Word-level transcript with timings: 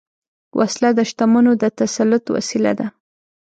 وسله 0.57 0.89
د 0.95 0.99
شتمنو 1.09 1.51
د 1.61 1.63
تسلط 1.79 2.25
وسیله 2.35 2.71
ده 2.79 2.87